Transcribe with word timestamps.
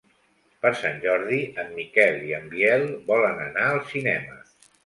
Per 0.65 0.71
Sant 0.79 0.95
Jordi 1.03 1.41
en 1.63 1.69
Miquel 1.77 2.19
i 2.31 2.35
en 2.39 2.49
Biel 2.55 2.89
volen 3.13 3.41
anar 3.47 3.69
al 3.75 3.83
cinema. 3.93 4.43